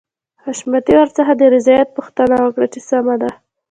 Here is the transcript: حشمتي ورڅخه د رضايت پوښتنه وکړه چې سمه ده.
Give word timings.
حشمتي 0.43 0.93
ورڅخه 0.97 1.33
د 1.37 1.41
رضايت 1.55 1.87
پوښتنه 1.97 2.35
وکړه 2.41 2.67
چې 2.73 2.79
سمه 2.89 3.15
ده. 3.21 3.31